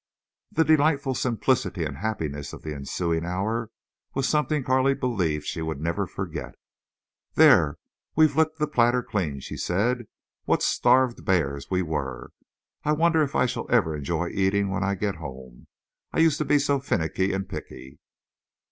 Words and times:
The 0.51 0.63
delightful 0.65 1.13
simplicity 1.13 1.83
and 1.85 1.97
happiness 1.99 2.53
of 2.53 2.63
the 2.63 2.73
ensuing 2.73 3.23
hour 3.23 3.69
was 4.15 4.27
something 4.27 4.63
Carley 4.63 4.95
believed 4.95 5.45
she 5.45 5.61
would 5.61 5.79
never 5.79 6.07
forget. 6.07 6.55
"There! 7.35 7.77
we've 8.15 8.35
licked 8.35 8.57
the 8.57 8.65
platter 8.65 9.03
clean," 9.03 9.41
she 9.41 9.57
said. 9.57 10.07
"What 10.45 10.63
starved 10.63 11.23
bears 11.23 11.69
we 11.69 11.83
were!.... 11.83 12.31
I 12.83 12.93
wonder 12.93 13.21
if 13.21 13.35
I 13.35 13.45
shall 13.45 13.67
enjoy 13.67 14.29
eating—when 14.29 14.83
I 14.83 14.95
get 14.95 15.17
home. 15.17 15.67
I 16.11 16.17
used 16.17 16.39
to 16.39 16.45
be 16.45 16.57
so 16.57 16.79
finnicky 16.79 17.31
and 17.31 17.47
picky." 17.47 17.99